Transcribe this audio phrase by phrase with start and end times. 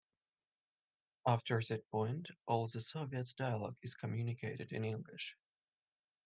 [1.27, 5.37] After that point, all the Soviets' dialogue is communicated in English.